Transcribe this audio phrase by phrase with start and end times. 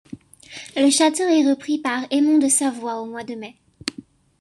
[0.75, 3.55] Le château est repris par Aymon de Savoie au mois de mai.